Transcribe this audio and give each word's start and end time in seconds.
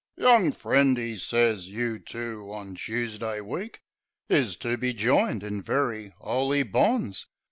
"Young 0.17 0.51
friend," 0.51 0.97
'e 0.97 1.15
sez, 1.15 1.69
"you 1.69 1.99
two 1.99 2.51
on 2.51 2.75
Choosday 2.75 3.39
week. 3.45 3.81
Is 4.29 4.55
to 4.55 4.75
be 4.75 4.95
joined 4.95 5.43
in 5.43 5.61
very 5.61 6.11
'oly 6.19 6.63
bonds. 6.63 7.27